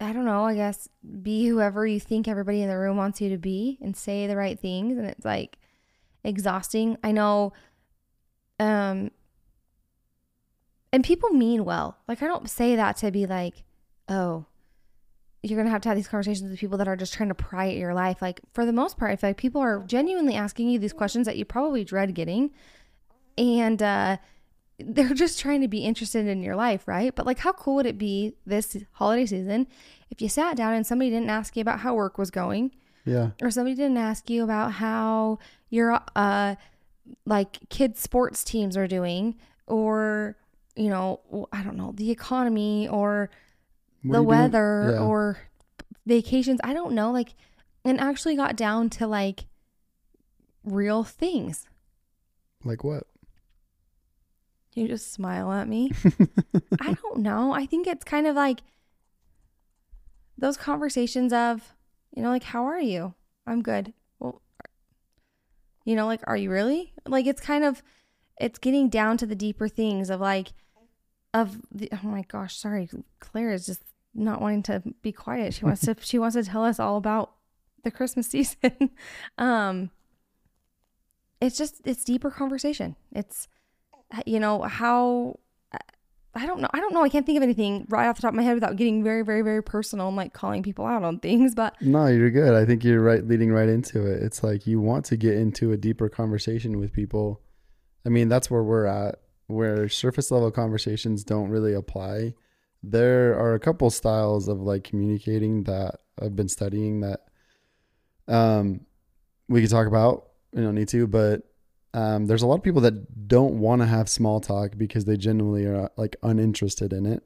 [0.01, 0.89] I don't know, I guess
[1.21, 4.35] be whoever you think everybody in the room wants you to be and say the
[4.35, 5.59] right things, and it's like
[6.23, 6.97] exhausting.
[7.03, 7.53] I know,
[8.59, 9.11] um,
[10.91, 11.99] and people mean well.
[12.07, 13.63] Like I don't say that to be like,
[14.09, 14.47] oh
[15.41, 17.69] you're gonna have to have these conversations with people that are just trying to pry
[17.69, 18.21] at your life.
[18.21, 21.25] Like for the most part, I feel like people are genuinely asking you these questions
[21.27, 22.51] that you probably dread getting,
[23.37, 24.17] and uh,
[24.79, 27.13] they're just trying to be interested in your life, right?
[27.15, 29.67] But like, how cool would it be this holiday season
[30.09, 32.71] if you sat down and somebody didn't ask you about how work was going,
[33.05, 33.31] Yeah.
[33.41, 35.39] or somebody didn't ask you about how
[35.69, 36.55] your uh
[37.25, 39.35] like kids sports teams are doing,
[39.67, 40.37] or
[40.75, 41.19] you know,
[41.51, 43.29] I don't know, the economy or
[44.03, 44.27] What the are you doing?
[44.27, 45.01] weather Yeah.
[45.01, 45.37] or
[46.05, 46.59] vacations.
[46.63, 47.35] I don't know, like,
[47.83, 49.45] and actually got down to like
[50.63, 51.67] real things.
[52.63, 53.03] Like what?
[54.75, 55.91] You just smile at me.
[56.81, 57.51] I don't know.
[57.53, 58.61] I think it's kind of like
[60.37, 61.75] those conversations of,
[62.15, 63.13] you know, like, how are you?
[63.47, 63.93] I'm good.
[64.19, 64.41] Well,
[65.85, 66.93] you know, like, are you really?
[67.05, 67.81] Like, it's kind of,
[68.39, 70.49] it's getting down to the deeper things of like,
[71.33, 72.89] of the, oh my gosh, sorry.
[73.19, 73.81] Claire is just
[74.13, 75.53] not wanting to be quiet.
[75.53, 77.33] She wants to, she wants to tell us all about
[77.83, 78.91] the Christmas season.
[79.37, 79.89] um,
[81.41, 82.95] it's just, it's deeper conversation.
[83.11, 83.47] It's,
[84.25, 85.39] you know, how,
[86.35, 86.69] I don't know.
[86.71, 87.03] I don't know.
[87.03, 89.23] I can't think of anything right off the top of my head without getting very,
[89.23, 91.55] very, very personal and like calling people out on things.
[91.55, 92.53] But No, you're good.
[92.53, 94.21] I think you're right leading right into it.
[94.21, 97.41] It's like you want to get into a deeper conversation with people.
[98.05, 99.15] I mean, that's where we're at,
[99.47, 102.35] where surface level conversations don't really apply.
[102.83, 107.21] There are a couple styles of like communicating that I've been studying that
[108.27, 108.81] um
[109.49, 110.27] we could talk about.
[110.53, 111.41] We don't need to, but
[111.93, 115.17] um there's a lot of people that don't want to have small talk because they
[115.17, 117.23] genuinely are like uninterested in it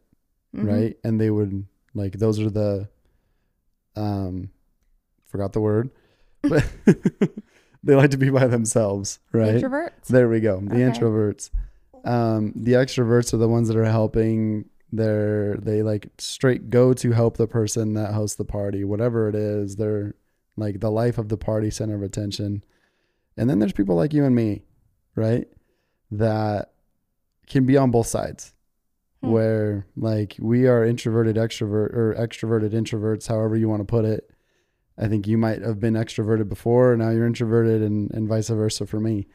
[0.56, 0.68] mhm.
[0.68, 0.98] right?
[1.04, 2.88] And they would like those are the
[3.96, 4.50] um
[5.26, 5.90] forgot the word,
[6.42, 6.66] but
[7.84, 9.56] they like to be by themselves, right?
[9.56, 10.08] introverts.
[10.08, 10.60] There we go.
[10.60, 10.82] The Okay.
[11.00, 11.50] introverts.
[12.06, 14.66] Um the extroverts are the ones that are helping.
[14.92, 19.36] They're they like straight go to help the person that hosts the party, whatever it
[19.36, 19.76] is.
[19.76, 20.14] They're
[20.56, 22.64] like the life of the party center of attention.
[23.38, 24.64] And then there's people like you and me,
[25.16, 25.48] right?
[26.12, 26.74] That
[27.48, 28.54] can be on both sides
[29.22, 29.30] Hmm.
[29.32, 34.30] where like we are introverted extrovert or extroverted introverts however you want to put it
[34.98, 38.86] i think you might have been extroverted before now you're introverted and, and vice versa
[38.86, 39.26] for me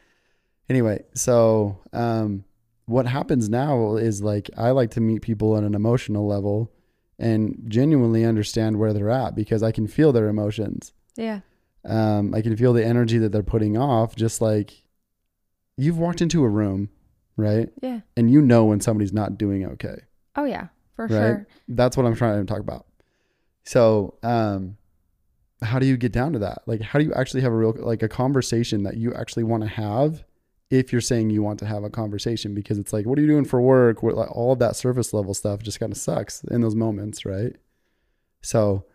[0.69, 2.43] anyway so um
[2.85, 6.71] what happens now is like i like to meet people on an emotional level
[7.17, 11.39] and genuinely understand where they're at because i can feel their emotions Yeah.
[11.85, 14.15] Um, I can feel the energy that they're putting off.
[14.15, 14.83] Just like
[15.77, 16.89] you've walked into a room,
[17.37, 17.69] right?
[17.81, 18.01] Yeah.
[18.17, 20.01] And you know when somebody's not doing okay.
[20.35, 21.11] Oh yeah, for Right.
[21.11, 21.47] sure.
[21.67, 22.85] That's what I'm trying to talk about.
[23.63, 24.77] So, um,
[25.61, 26.59] how do you get down to that?
[26.65, 29.63] Like, how do you actually have a real, like, a conversation that you actually want
[29.63, 30.23] to have?
[30.71, 33.27] If you're saying you want to have a conversation, because it's like, what are you
[33.27, 34.01] doing for work?
[34.01, 37.25] What, like, all of that surface level stuff just kind of sucks in those moments,
[37.25, 37.55] right?
[38.41, 38.85] So,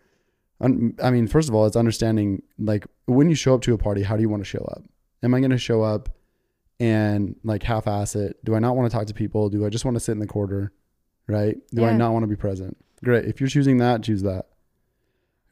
[0.60, 3.78] un- I mean, first of all, it's understanding like when you show up to a
[3.78, 4.82] party, how do you want to show up?
[5.22, 6.10] Am I going to show up
[6.80, 8.44] and like half ass it?
[8.44, 9.48] Do I not want to talk to people?
[9.48, 10.72] Do I just want to sit in the corner?
[11.26, 11.56] Right?
[11.70, 12.76] Do I not want to be present?
[13.02, 13.24] Great.
[13.24, 14.46] If you're choosing that, choose that.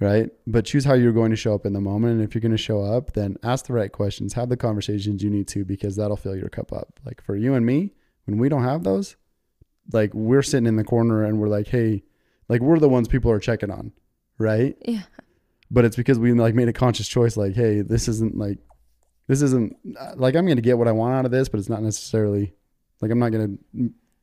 [0.00, 0.30] Right?
[0.46, 2.14] But choose how you're going to show up in the moment.
[2.14, 5.22] And if you're going to show up, then ask the right questions, have the conversations
[5.22, 6.98] you need to, because that'll fill your cup up.
[7.06, 7.92] Like for you and me,
[8.26, 9.16] when we don't have those,
[9.92, 12.02] like we're sitting in the corner and we're like, hey,
[12.48, 13.92] like we're the ones people are checking on.
[14.42, 14.76] Right?
[14.84, 15.02] Yeah.
[15.70, 18.58] but it's because we like made a conscious choice like hey this isn't like
[19.28, 19.74] this isn't
[20.16, 22.52] like i'm gonna get what i want out of this but it's not necessarily
[23.00, 23.56] like i'm not gonna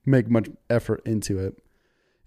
[0.06, 1.58] make much effort into it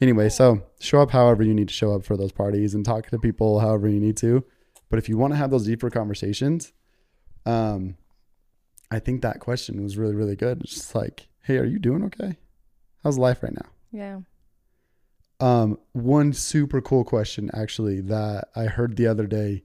[0.00, 3.08] anyway so show up however you need to show up for those parties and talk
[3.08, 4.42] to people however you need to
[4.88, 6.72] but if you want to have those deeper conversations
[7.46, 7.96] um
[8.90, 12.02] i think that question was really really good it's just like hey are you doing
[12.04, 12.36] okay
[13.04, 14.20] how's life right now Yeah.
[15.42, 19.62] Um, one super cool question actually that I heard the other day,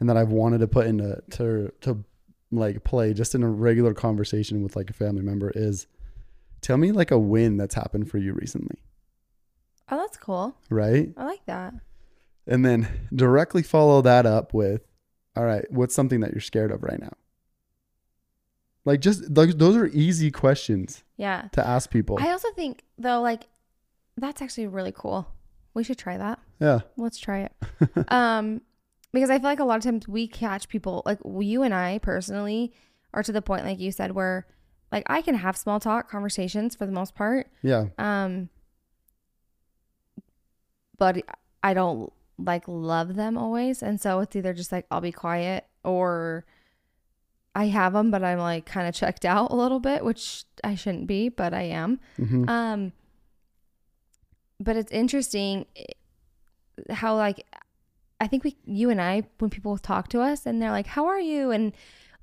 [0.00, 2.04] and that I've wanted to put into to to
[2.50, 5.86] like play just in a regular conversation with like a family member is,
[6.62, 8.78] tell me like a win that's happened for you recently,
[9.90, 10.56] Oh, that's cool.
[10.70, 11.10] right?
[11.16, 11.74] I like that.
[12.46, 14.80] And then directly follow that up with,
[15.36, 17.12] all right, what's something that you're scared of right now?
[18.84, 21.48] Like just those those are easy questions Yeah.
[21.52, 22.16] to ask people.
[22.20, 23.48] I also think though, like,
[24.18, 25.28] that's actually really cool.
[25.74, 26.38] We should try that.
[26.60, 27.52] yeah, Let's try it.
[28.08, 28.62] um,
[29.12, 31.98] because I feel like a lot of times we catch people, like you and I
[31.98, 32.72] personally,
[33.14, 34.46] are to the point, like you said, where
[34.92, 37.48] like I can have small talk conversations for the most part.
[37.62, 38.48] yeah, Um,
[40.98, 41.22] but
[41.62, 43.82] I don't like love them always.
[43.82, 46.44] And so it's either just like I'll be quiet or
[47.54, 50.74] I have them, but I'm like kind of checked out a little bit, which I
[50.74, 52.00] shouldn't be, but I am.
[52.16, 52.92] hmm Um,
[54.60, 55.84] but it's interesting eh,
[56.94, 57.44] how like
[58.20, 61.06] I think we, you and I, when people talk to us and they're like, "How
[61.06, 61.72] are you?" and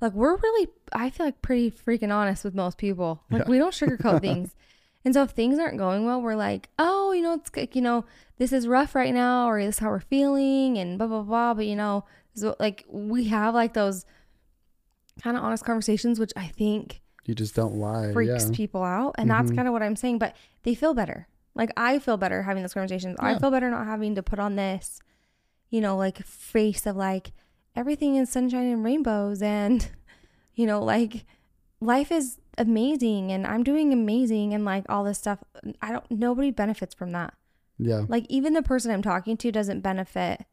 [0.02, 3.24] like we're really I feel like pretty freaking honest with most people.
[3.32, 3.50] Like Yeah.
[3.50, 4.56] we don't sugarcoat things.
[5.06, 7.82] And so if things aren't going well, we're like, "Oh, you know, it's like, you
[7.82, 8.06] know,
[8.38, 11.54] this is rough right now or this is how we're feeling and blah blah blah,
[11.54, 14.06] but you know, so like we have like those
[15.24, 18.12] kind of honest conversations which I think You just don't lie.
[18.12, 18.52] freaks yeah.
[18.56, 19.56] people out and that's Mhm.
[19.56, 22.74] kind of what i'm saying but they feel better like i feel better having those
[22.74, 25.00] conversations i feel better not having to put on this
[25.70, 27.32] you know like face of like
[27.76, 29.90] everything is sunshine and rainbows and
[30.54, 31.26] you know like
[31.82, 35.40] life is amazing and i'm doing amazing and like all this stuff
[35.82, 37.34] i don't nobody benefits from that
[37.78, 38.04] Yeah.
[38.08, 40.46] like even the person i'm talking to doesn't benefit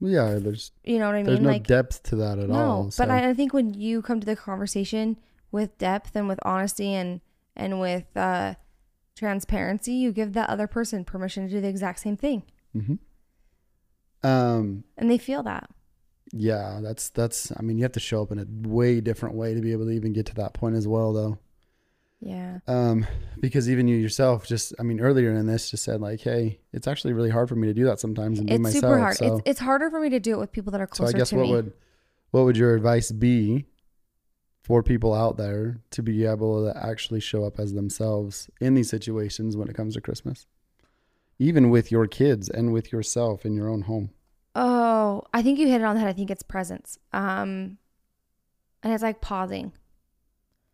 [0.00, 0.38] Yeah.
[0.40, 1.26] There's you know what i mean.
[1.26, 2.92] there's no like depth to that at no, all.
[2.96, 5.18] but I, I think when you come to the conversation
[5.50, 7.20] with depth and with honesty and
[7.56, 8.54] and with uh,
[9.18, 12.42] transparency, you give that other person permission to do the exact same thing,
[12.76, 12.98] Mhm.
[14.22, 14.84] Um.
[14.96, 15.68] and they feel that.
[16.32, 16.80] Yeah.
[16.82, 17.52] That's that's.
[17.56, 19.86] I mean, you have to show up in a way different way to be able
[19.86, 21.38] to even get to that point as well, though.
[22.20, 23.06] Yeah, Um,
[23.38, 26.88] because even you yourself, just I mean, earlier in this, just said like, hey, it's
[26.88, 28.80] actually really hard for me to do that sometimes and be it's myself.
[28.82, 29.16] super hard.
[29.16, 31.12] So, It's it's harder for me to do it with people that are closer.
[31.12, 31.52] so I guess what me.
[31.52, 31.72] would
[32.32, 33.66] what would your advice be
[34.68, 38.90] for people out there to be able to actually show up as themselves in these
[38.90, 40.46] situations when it comes to Christmas,
[41.38, 44.10] even with your kids and with yourself in your own home?
[44.54, 46.08] oh, I think you hit it on the head.
[46.08, 46.98] I think it's presence.
[47.12, 47.78] Um,
[48.82, 49.72] and it's like pausing.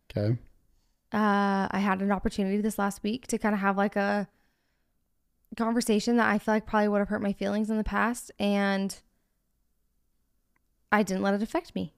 [0.09, 0.37] Okay.
[1.11, 4.27] uh, I had an opportunity this last week to kind of have like a
[5.55, 8.99] conversation that I feel like probably would have hurt my feelings in the past, and
[10.91, 11.93] I didn't let it affect me,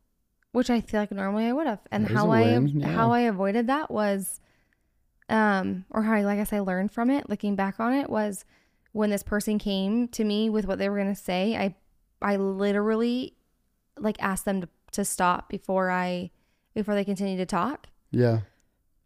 [0.52, 1.80] which I feel like normally I would have.
[1.92, 2.88] And There's how I yeah.
[2.88, 4.40] how I avoided that was,
[5.30, 8.10] um, or how I like I guess I learned from it, looking back on it,
[8.10, 8.46] was
[8.92, 11.56] when this person came to me with what they were gonna say.
[11.56, 11.76] I
[12.22, 13.36] I literally
[14.00, 16.32] like asked them to, to stop before I
[16.74, 17.88] before they continued to talk.
[18.12, 18.42] Yeah.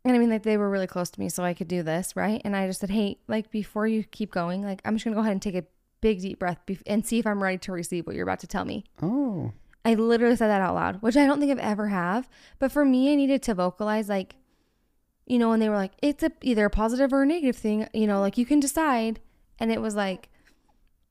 [0.04, 2.16] And I mean, like they were really close to me, so I could do this,
[2.16, 2.42] right?
[2.44, 5.22] And I just said, "Hey, like before you keep going, like I'm just gonna go
[5.22, 5.66] ahead and take a
[6.02, 8.48] big deep breath bef- and see if I'm ready to receive what you're about to
[8.48, 9.52] tell me." Oh.
[9.84, 12.30] I literally said that out loud, which I don't think I've ever have.
[12.60, 14.36] But for me, I needed to vocalize, like,
[15.26, 17.88] you know, when they were like, "It's a either a positive or a negative thing,"
[17.94, 19.20] you know, like you can decide.
[19.60, 20.30] And it was like,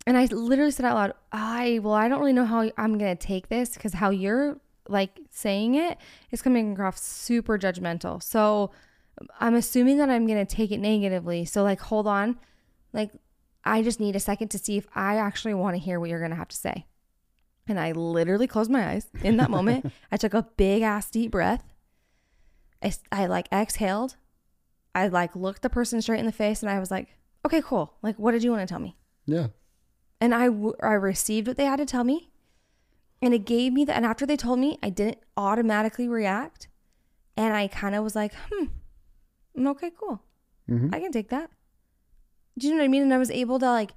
[0.06, 3.16] and I literally said out loud, "I well, I don't really know how I'm gonna
[3.16, 5.98] take this because how you're like saying it
[6.30, 8.22] is coming across super judgmental.
[8.22, 8.70] So
[9.40, 11.44] I'm assuming that I'm gonna take it negatively.
[11.44, 12.38] So like, hold on,
[12.92, 13.10] like
[13.64, 16.20] I just need a second to see if I actually want to hear what you're
[16.20, 16.86] gonna have to say."
[17.68, 19.92] And I literally closed my eyes in that moment.
[20.12, 21.62] I took a big ass deep breath.
[22.82, 24.16] I, I like exhaled.
[24.94, 27.08] I like looked the person straight in the face and I was like,
[27.46, 27.94] okay, cool.
[28.02, 28.96] Like, what did you want to tell me?
[29.26, 29.48] Yeah.
[30.20, 32.30] And I, w- I received what they had to tell me.
[33.22, 33.96] And it gave me that.
[33.96, 36.68] And after they told me, I didn't automatically react.
[37.36, 38.64] And I kind of was like, hmm,
[39.56, 40.22] mm, okay, cool.
[40.68, 41.50] hmm I can take that.
[42.58, 43.02] Do you know what I mean?
[43.02, 43.92] And I was able to like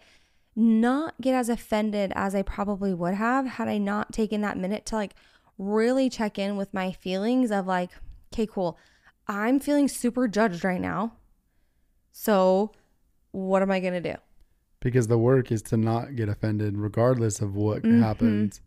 [0.55, 4.85] not get as offended as I probably would have had I not taken that minute
[4.87, 5.13] to like
[5.57, 7.89] really check in with my feelings of like,
[8.33, 8.77] okay, cool.
[9.27, 11.13] I'm feeling super judged right now.
[12.11, 12.71] So
[13.31, 14.15] what am I going to do?
[14.79, 18.01] because the work is to not get offended regardless of what Mhm.
[18.01, 18.59] happens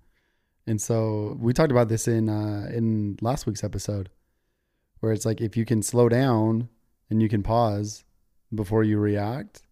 [0.66, 4.09] and so we talked about this in uh in last week's episode
[5.01, 6.70] where it's like if you can slow down
[7.11, 8.03] and you can pause
[8.55, 9.66] before you react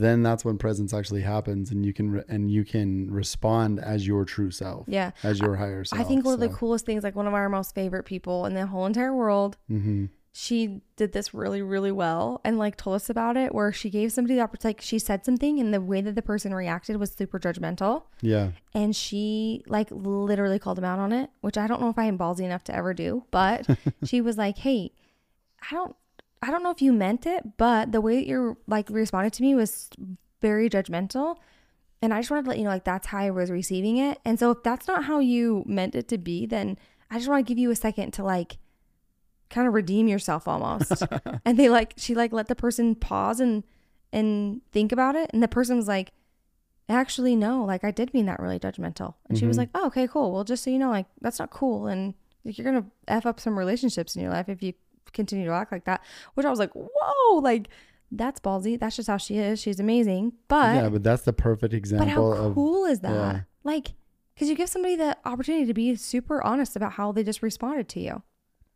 [0.00, 4.06] then that's when presence actually happens and you can re- and you can respond as
[4.06, 5.10] your true self Yeah.
[5.22, 7.48] as your higher self I think one of the coolest things, like one of our
[7.48, 10.10] most favorite people in the whole entire world, Mhm.
[10.32, 14.12] she did this really really well and like told us about it where she gave
[14.12, 17.10] somebody the opportunity like she said something and the way that the person reacted was
[17.10, 21.80] super judgmental yeah and she like literally called him out on it which i don't
[21.80, 23.66] know if i am ballsy enough to ever do but
[24.04, 24.90] she was like hey
[25.70, 25.96] i don't
[26.46, 29.42] i don't know if you meant it but the way that you're like responded to
[29.42, 29.88] me was
[30.40, 31.36] very judgmental.
[32.02, 34.18] And i just wanted to let you know like that's how i was receiving it.
[34.24, 36.78] And so if that's not how you meant it to be then
[37.10, 38.58] i just want to give you a second to like
[39.48, 41.02] kind of redeem yourself almost.
[41.44, 43.64] And they like she like let the person pause and
[44.12, 45.30] and think about it.
[45.32, 46.12] And the person was like
[46.88, 47.64] actually no.
[47.64, 49.14] Like i did mean that really judgmental.
[49.28, 49.60] And she was Mhm.
[49.60, 50.32] like oh okay cool.
[50.32, 51.86] Well just so you know like that's not cool.
[51.86, 54.74] And like, you're gonna f up some relationships in your life if you
[55.16, 56.02] continue to act like that
[56.34, 57.68] which i was like whoa like
[58.12, 61.74] that's ballsy that's just how she is she's amazing but yeah but that's the perfect
[61.74, 62.06] example.
[62.06, 63.40] but how of cool is that yeah.
[63.64, 63.94] like
[64.36, 67.88] because you give somebody the opportunity to be super honest about how they just responded
[67.88, 68.22] to you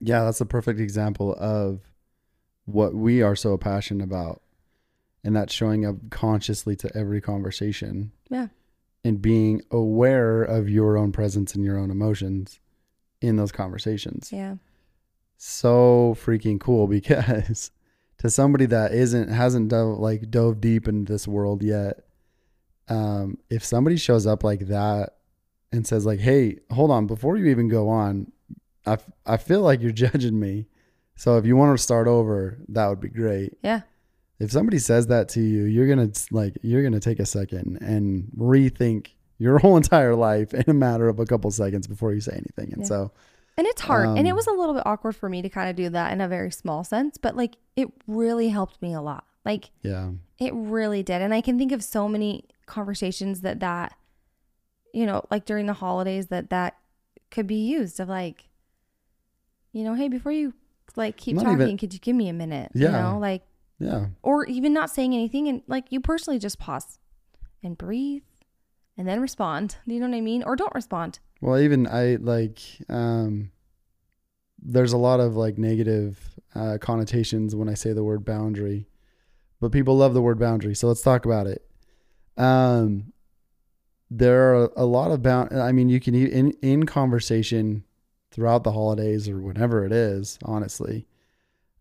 [0.01, 1.83] Yeah, that's a perfect example of
[2.65, 4.41] what we are so passionate about.
[5.23, 8.49] And that's showing up consciously to every conversation yeah
[9.05, 12.59] and being aware of your own presence and your own emotions
[13.21, 14.31] in those conversations.
[14.33, 14.57] Yeah.
[15.43, 17.71] So freaking cool because
[18.19, 22.01] to somebody that isn't hasn't dove, like dove deep into this world yet,
[22.91, 25.15] um, if somebody shows up like that
[25.73, 28.31] and says like, "Hey, hold on, before you even go on,
[28.85, 30.67] I, f- I feel like you're judging me.
[31.17, 33.81] So if you want to start over, that would be great." Yeah.
[34.41, 38.31] If somebody says that to you, you're gonna like you're gonna take a second and
[38.37, 42.33] rethink your whole entire life in a matter of a couple seconds before you say
[42.33, 42.75] anything.
[42.75, 42.89] And Yeah.
[42.89, 43.13] so
[43.57, 44.09] And it's hard.
[44.17, 46.13] and it Um, was a little bit awkward for me to kind of do that
[46.13, 49.25] in a very small sense, but like it really helped me a lot.
[49.45, 51.21] Like yeah, it really did.
[51.23, 53.95] And I can think of so many conversations that that
[54.95, 56.77] you know, like during the holidays that that
[57.31, 58.49] could be used of like
[59.73, 60.53] you know, hey, before you
[60.97, 62.71] like keep talking, even- could you give me a minute?
[62.75, 63.01] You Yeah.
[63.03, 63.43] know, like
[63.79, 66.99] yeah, or even not saying anything and like you personally just pause
[67.63, 68.23] and breathe
[69.01, 69.77] and then respond.
[69.87, 70.43] You know what I mean?
[70.43, 71.21] Or don't respond.
[71.41, 72.61] Well, even I like
[72.91, 73.51] um
[74.63, 76.21] there's a lot of like negative
[76.55, 78.89] uh, connotations when I say the word boundary,
[79.59, 80.75] but people love the word boundary.
[80.75, 81.67] So let's talk about it.
[82.37, 83.15] Um,
[84.11, 85.59] there are a lot of bound.
[85.59, 87.85] I mean, you can in in conversation
[88.31, 90.39] throughout the holidays or whenever it is.
[90.45, 91.07] Honestly,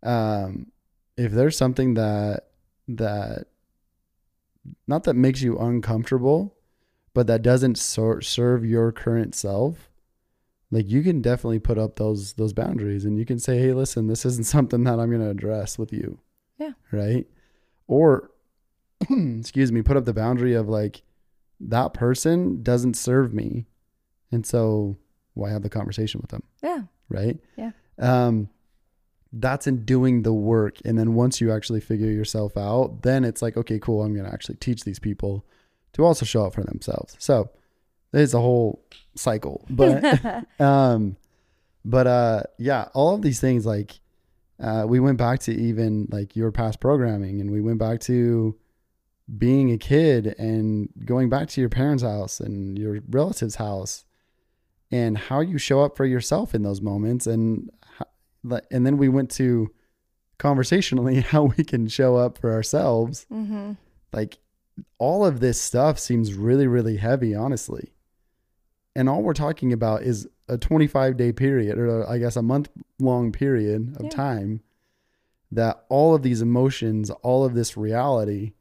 [0.04, 0.72] um,
[1.18, 2.46] if there's something that
[2.88, 3.48] that
[4.88, 6.56] not that makes you uncomfortable,
[7.14, 9.90] but that doesn't sor- serve your current self
[10.72, 14.08] like you can definitely put up those those boundaries and you can say hey listen
[14.08, 16.20] this isn't something that i'm going to address with you
[16.58, 16.74] Yeah.
[16.92, 17.28] right
[17.88, 18.32] or
[19.10, 21.02] excuse me put up the boundary of like
[21.60, 23.66] that person doesn't serve me
[24.32, 24.98] and so
[25.34, 26.84] why have the conversation with them Yeah.
[27.10, 27.72] right Yeah.
[27.98, 28.50] um
[29.32, 33.42] that's in doing the work and then once you actually figure yourself out then it's
[33.42, 35.46] like okay cool i'm going to actually teach these people
[35.94, 37.50] to also show up for themselves so
[38.14, 38.84] it's a whole
[39.16, 41.16] cycle but um
[41.86, 44.00] but uh yeah all of these things like
[44.62, 48.56] uh we went back to even like your past programming and we went back to
[49.38, 54.06] being a kid and going back to your parents house and your relatives house
[54.92, 57.70] and how you show up for yourself in those moments and
[58.44, 59.70] like, and then we went to
[60.38, 63.74] conversationally how we can show up for ourselves mm-hmm.
[64.12, 64.40] like
[64.98, 67.94] all of this stuff seems really really heavy honestly
[68.96, 72.70] and all we're talking about is a 25 day period or i guess a month
[73.00, 74.10] long period of Yeah.
[74.10, 74.62] time
[75.52, 78.54] that all of these emotions all of this reality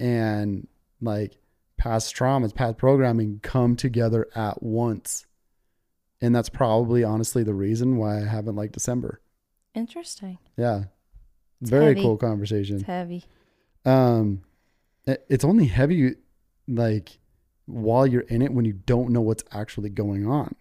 [0.00, 0.66] and
[1.00, 1.36] like
[1.76, 5.26] past traumas past programming come together at once
[6.20, 9.20] and that's probably honestly the reason why i haven't liked december
[9.74, 10.38] Interesting.
[10.56, 10.84] yeah
[11.60, 12.02] It's very heavy.
[12.02, 13.24] cool conversation It's heavy.
[13.84, 14.43] um
[15.06, 16.14] it's only heavy
[16.66, 17.18] like
[17.66, 20.54] while you're in it when you don't know what's actually going on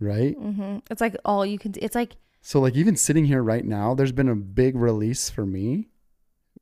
[0.00, 0.78] right Mm-hmm.
[0.90, 1.72] It's like all you can.
[1.80, 5.46] It's like so like even sitting here right now there's been a big release for
[5.46, 5.88] me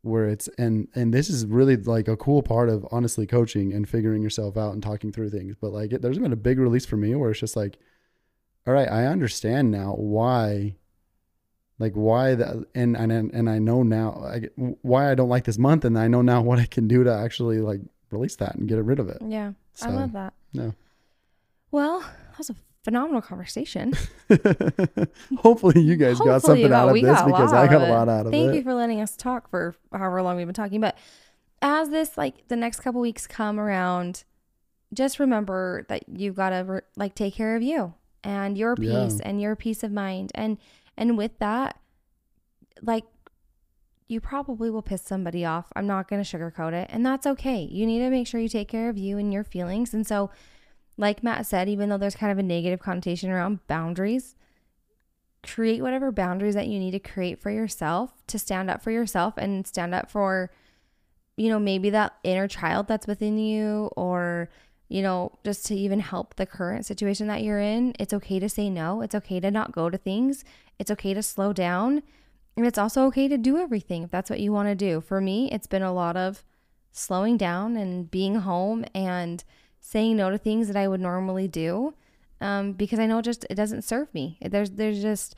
[0.02, 3.88] where it's and and this is really like a cool part of honestly coaching and
[3.88, 6.84] figuring yourself out and talking through things but like it, there's been a big release
[6.84, 7.78] for me where it's just like
[8.66, 10.74] all right i understand now why
[11.82, 14.36] like why that and and and I know now I
[14.82, 17.12] why I don't like this month and I know now what I can do to
[17.12, 19.18] actually like release that and get rid of it.
[19.26, 19.52] yeah.
[19.74, 20.32] So I love that.
[20.52, 20.70] yeah.
[21.70, 23.94] Well, that was a phenomenal conversation.
[25.38, 28.32] hopefully you guys got something out of this because I got a lot out of
[28.32, 28.46] Thank it.
[28.48, 30.80] Thank you for letting us talk for however long we've been talking.
[30.80, 30.96] But
[31.60, 34.24] as this like the next couple weeks come around,
[34.92, 39.04] just remember that you've got to like take care of you and your Yeah.
[39.06, 40.30] peace and your peace of mind.
[40.34, 40.58] And
[40.96, 41.78] and with that,
[42.82, 43.04] like
[44.08, 45.72] you probably will piss somebody off.
[45.74, 47.62] I'm not going to sugarcoat it, and that's okay.
[47.62, 49.94] You need to make sure you take care of you and your feelings.
[49.94, 50.30] And so,
[50.96, 54.34] like Matt said, even though there's kind of a negative connotation around boundaries,
[55.42, 59.34] create whatever boundaries that you need to create for yourself to stand up for yourself
[59.36, 60.50] and stand up for
[61.36, 64.48] you know maybe that inner child that's within you or
[64.92, 68.48] you know just to even help the current situation that you're in it's okay to
[68.48, 70.44] say no it's okay to not go to things
[70.78, 72.02] it's okay to slow down
[72.56, 75.20] and it's also okay to do everything if that's what you want to do for
[75.20, 76.44] me it's been a lot of
[76.92, 79.44] slowing down and being home and
[79.80, 81.94] saying no to things that i would normally do
[82.42, 84.36] um, because I know just it doesn't serve me.
[84.42, 85.36] There's there's just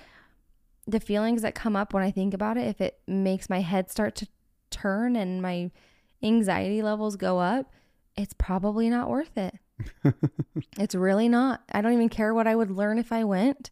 [0.86, 2.66] the feelings that come up when I think about it.
[2.66, 4.28] If it makes my head start to
[4.70, 5.70] turn and my
[6.22, 7.70] anxiety levels go up,
[8.16, 9.54] it's probably not worth it.
[10.78, 11.62] it's really not.
[11.72, 13.70] I don't even care what I would learn if I went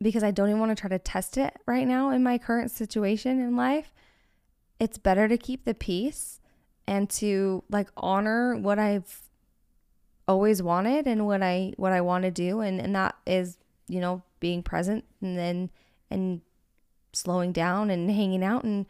[0.00, 2.70] because I don't even want to try to test it right now in my current
[2.70, 3.92] situation in life.
[4.78, 6.40] It's better to keep the peace
[6.86, 9.22] and to like honor what I've
[10.26, 13.58] always wanted and what I what I want to do and and that is,
[13.88, 15.70] you know, being present and then
[16.10, 16.42] and
[17.12, 18.86] slowing down and hanging out and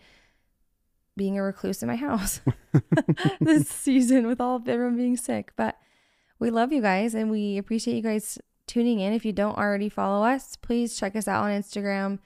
[1.19, 2.41] being a recluse in my house
[3.41, 5.53] this season with all of everyone being sick.
[5.57, 5.77] But
[6.39, 9.13] we love you guys and we appreciate you guys tuning in.
[9.13, 12.19] If you don't already follow us, please check us out on Instagram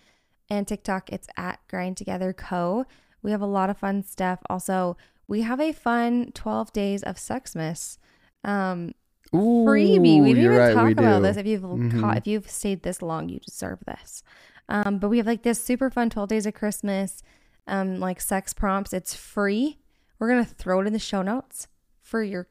[0.48, 1.10] and TikTok.
[1.12, 2.84] It's at Grind Together Co.
[3.22, 4.40] We have a lot of fun stuff.
[4.50, 7.98] Also, we have a fun 12 days of Sexmas
[8.44, 8.92] um,
[9.34, 10.20] Ooh, freebie.
[10.20, 11.22] We didn't even right, talk about do.
[11.22, 11.36] this.
[11.36, 12.00] If you've Mhm.
[12.00, 14.22] caught, if you've stayed this long, you deserve this.
[14.68, 17.22] Um, but we have like this super fun 12 days of Christmas,
[17.66, 18.92] um, like sex prompts.
[18.92, 19.78] It's free.
[20.18, 21.68] We're gonna throw it in the show notes
[22.00, 22.48] for your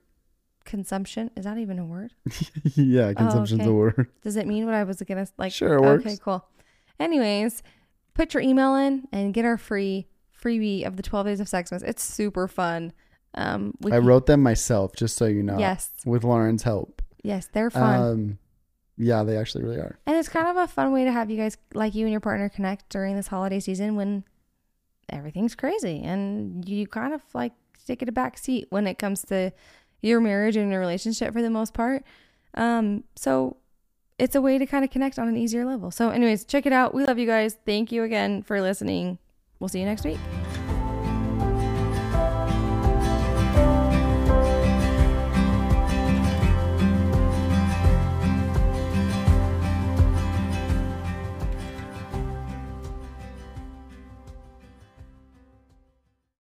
[0.65, 1.31] consumption.
[1.35, 2.13] Is that even a word?
[2.75, 3.69] yeah, consumption's okay.
[3.69, 4.07] a word.
[4.23, 5.51] Does it mean what I was gonna like?
[5.53, 6.05] Sure, it works.
[6.05, 6.45] Okay, cool.
[6.99, 7.63] Anyways,
[8.13, 10.07] put your email in and get our free
[10.41, 11.83] freebie of the 12 days of Sexmas.
[11.83, 12.93] It's super fun.
[13.33, 15.57] Um, we I wrote them myself, just so you know.
[15.57, 17.01] yes, With Lauren's help.
[17.23, 18.01] yes, they're fun.
[18.01, 18.37] Um,
[18.97, 19.97] yeah, they actually really are.
[20.05, 22.19] And it's kind of a fun way to have you guys, like you and your
[22.19, 24.25] partner, connect during this holiday season when
[25.11, 27.53] everything's crazy and you kind of like
[27.85, 29.51] take it a back seat when it comes to
[30.01, 32.03] your marriage and your relationship for the most part.
[32.55, 33.57] Um, so
[34.17, 35.89] it's a way to kind of connect on an easier level.
[35.89, 36.93] So, anyways, check it out.
[36.93, 37.57] We love you guys.
[37.65, 39.17] Thank you again for listening.
[39.59, 40.19] We'll see you next week.